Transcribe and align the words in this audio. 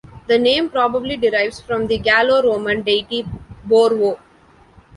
The 0.25 0.39
name 0.39 0.67
probably 0.71 1.15
derives 1.15 1.59
from 1.61 1.85
the 1.85 1.99
Gallo-Roman 1.99 2.81
deity 2.81 3.23
Borvo. 3.67 4.17